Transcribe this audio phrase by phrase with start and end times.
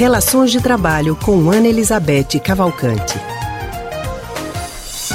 [0.00, 3.18] Relações de Trabalho com Ana Elizabeth Cavalcante.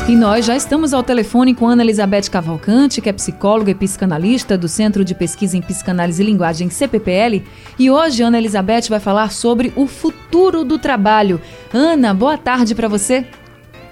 [0.07, 4.55] E nós já estamos ao telefone com Ana Elizabeth Cavalcante, que é psicóloga e psicanalista
[4.55, 7.43] do Centro de Pesquisa em Psicanálise e Linguagem CPPL.
[7.79, 11.41] E hoje Ana Elizabeth vai falar sobre o futuro do trabalho.
[11.73, 13.25] Ana, boa tarde para você.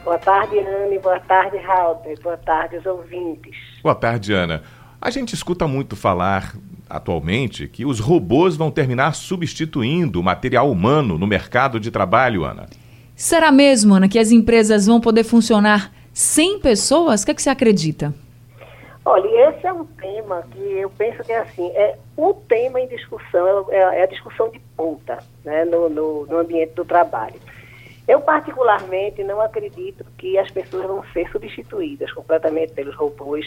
[0.05, 2.03] Boa tarde, Ana, boa tarde, Raul.
[2.21, 3.55] Boa tarde, os ouvintes.
[3.81, 4.61] Boa tarde, Ana.
[5.05, 6.55] A gente escuta muito falar
[6.89, 12.67] atualmente que os robôs vão terminar substituindo o material humano no mercado de trabalho, Ana.
[13.13, 17.21] Será mesmo, Ana, que as empresas vão poder funcionar sem pessoas?
[17.21, 18.15] O que, é que você acredita?
[19.03, 22.87] Olha, esse é um tema que eu penso que é assim, é o tema em
[22.87, 27.41] discussão, é, é a discussão de ponta né, no, no, no ambiente do trabalho.
[28.07, 33.45] Eu, particularmente, não acredito que as pessoas vão ser substituídas completamente pelos robôs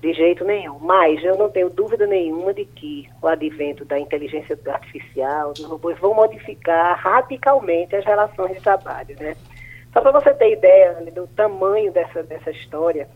[0.00, 0.78] de jeito nenhum.
[0.78, 5.98] Mas eu não tenho dúvida nenhuma de que o advento da inteligência artificial, dos robôs,
[5.98, 9.36] vão modificar radicalmente as relações de trabalho, né?
[9.92, 13.08] Só para você ter ideia Anny, do tamanho dessa, dessa história,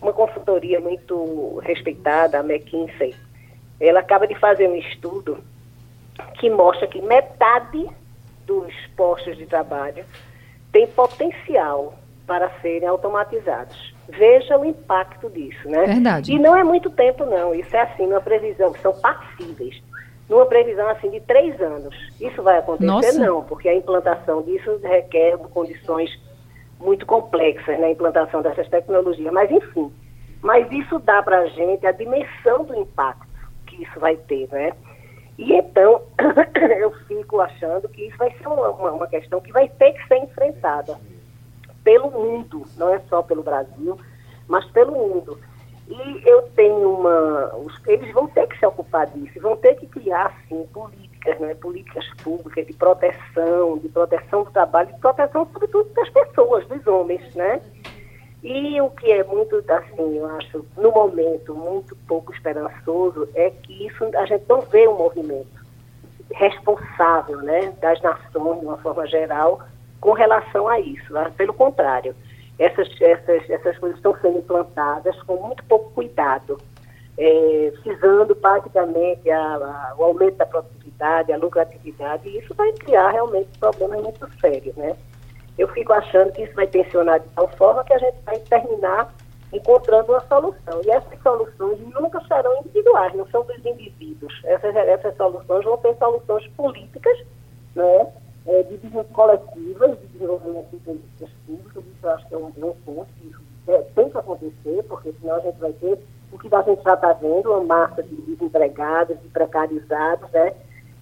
[0.00, 3.14] uma consultoria muito respeitada, a McKinsey,
[3.80, 5.38] ela acaba de fazer um estudo
[6.38, 7.88] que mostra que metade
[8.46, 10.04] dos postos de trabalho
[10.72, 11.94] tem potencial
[12.26, 13.91] para serem automatizados.
[14.08, 15.86] Veja o impacto disso, né?
[15.86, 16.32] Verdade.
[16.32, 17.54] E não é muito tempo, não.
[17.54, 19.80] Isso é assim, uma previsão, são passíveis.
[20.28, 21.94] Numa previsão assim de três anos.
[22.20, 22.86] Isso vai acontecer?
[22.86, 23.18] Nossa.
[23.18, 26.10] Não, porque a implantação disso requer condições
[26.80, 27.92] muito complexas na né?
[27.92, 29.32] implantação dessas tecnologias.
[29.32, 29.92] Mas, enfim,
[30.40, 33.26] mas isso dá para a gente a dimensão do impacto
[33.66, 34.72] que isso vai ter, né?
[35.38, 36.02] E então,
[36.78, 40.18] eu fico achando que isso vai ser uma, uma questão que vai ter que ser
[40.18, 40.98] enfrentada
[41.84, 43.98] pelo mundo, não é só pelo Brasil,
[44.48, 45.38] mas pelo mundo.
[45.88, 47.52] E eu tenho uma.
[47.86, 52.06] Eles vão ter que se ocupar disso, vão ter que criar, sim, políticas, né, políticas
[52.22, 57.60] públicas de proteção, de proteção do trabalho, de proteção, sobretudo, das pessoas, dos homens, né?
[58.42, 63.86] E o que é muito, assim, eu acho, no momento, muito pouco esperançoso, é que
[63.86, 65.62] isso a gente não vê um movimento
[66.32, 69.60] responsável, né, das nações, de uma forma geral,
[70.02, 71.10] com relação a isso.
[71.14, 71.32] Né?
[71.38, 72.14] Pelo contrário,
[72.58, 76.58] essas, essas, essas coisas estão sendo implantadas com muito pouco cuidado,
[77.16, 83.10] é, visando praticamente a, a, o aumento da produtividade, a lucratividade, e isso vai criar
[83.10, 84.96] realmente problemas muito sérios, né?
[85.56, 89.14] Eu fico achando que isso vai tensionar de tal forma que a gente vai terminar
[89.52, 90.80] encontrando uma solução.
[90.84, 94.40] E essas soluções nunca serão individuais, não são dos indivíduos.
[94.44, 97.18] Essas, essas soluções vão ser soluções políticas,
[97.76, 98.06] né?
[98.46, 98.78] É, de
[99.12, 103.32] coletivas de desenvolvimento de políticas públicas, isso eu acho que é um, bom ponto que
[103.68, 105.98] é, tem que acontecer, porque senão a gente vai ter
[106.32, 110.54] o que a gente já está vendo, uma massa de desempregados, de precarizados, né,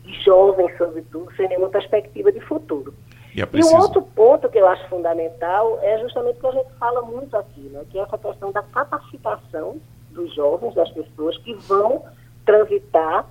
[0.02, 2.92] de jovens, sobretudo, sem nenhuma perspectiva de futuro.
[3.34, 6.52] E, é e um outro ponto que eu acho fundamental é justamente o que a
[6.52, 9.76] gente fala muito aqui, né, que é essa questão da capacitação
[10.10, 12.04] dos jovens, das pessoas que vão
[12.44, 13.24] transitar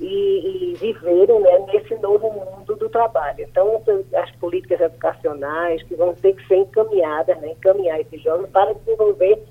[0.00, 3.46] e, e viverem né, nesse novo mundo do trabalho.
[3.48, 3.82] Então,
[4.14, 9.42] as políticas educacionais que vão ter que ser encaminhadas, né, encaminhar esses jovens para desenvolver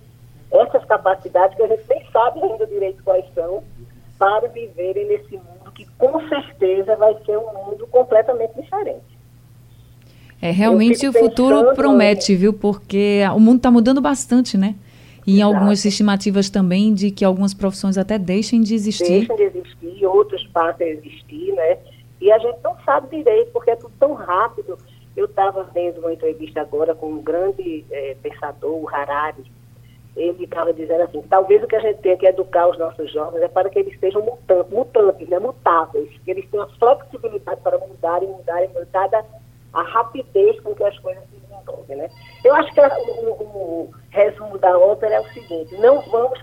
[0.52, 3.64] essas capacidades que a gente nem sabe ainda direito quais são,
[4.20, 9.12] para viverem nesse mundo que com certeza vai ser um mundo completamente diferente.
[10.42, 12.52] É, realmente o futuro promete, viu?
[12.52, 14.76] Porque o mundo está mudando bastante, né?
[15.26, 19.28] E em algumas estimativas também de que algumas profissões até deixem de existir.
[19.28, 21.78] Deixem de existir, outros passam a existir, né?
[22.20, 24.78] E a gente não sabe direito, porque é tudo tão rápido.
[25.16, 29.44] Eu estava vendo uma entrevista agora com um grande é, pensador, o Harari.
[30.16, 33.42] Ele estava dizendo assim, talvez o que a gente tenha que educar os nossos jovens
[33.42, 37.78] é para que eles sejam mutantes, mutantes né, mutáveis, que eles tenham a flexibilidade para
[37.78, 39.26] mudarem, mudarem, dada
[39.74, 42.10] a rapidez com que as coisas se desenvolvem, né?
[42.44, 46.42] Eu acho que a, o, o, resumo da ópera é o seguinte: não vamos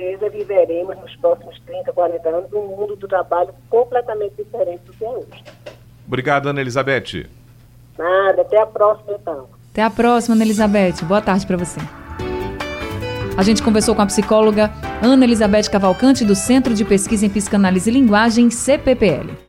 [0.00, 5.04] certeza viveremos nos próximos 30, 40 anos um mundo do trabalho completamente diferente do que
[5.04, 5.44] é hoje.
[6.06, 7.28] Obrigado, Ana Elizabeth.
[7.98, 9.46] Nada, até a próxima então.
[9.70, 11.04] Até a próxima, Ana Elizabeth.
[11.04, 11.78] Boa tarde para você.
[13.36, 14.70] A gente conversou com a psicóloga
[15.02, 19.48] Ana Elizabeth Cavalcante, do Centro de Pesquisa em Psicanálise e Linguagem, CPPL.